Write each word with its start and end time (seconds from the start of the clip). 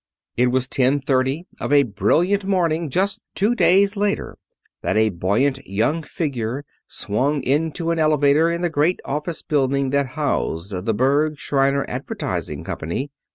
It 0.35 0.47
was 0.49 0.67
ten 0.67 0.99
thirty 0.99 1.45
of 1.59 1.71
a 1.71 1.83
brilliant 1.83 2.43
morning 2.43 2.89
just 2.89 3.21
two 3.35 3.53
days 3.53 3.95
later 3.95 4.39
that 4.81 4.97
a 4.97 5.09
buoyant 5.09 5.59
young 5.67 6.01
figure 6.01 6.65
swung 6.87 7.43
into 7.43 7.91
an 7.91 7.99
elevator 7.99 8.49
in 8.49 8.61
the 8.61 8.69
great 8.71 8.99
office 9.05 9.43
building 9.43 9.91
that 9.91 10.07
housed 10.17 10.71
the 10.85 10.93
Berg, 10.95 11.37
Shriner 11.37 11.85
Advertising 11.87 12.63
Company. 12.63 13.11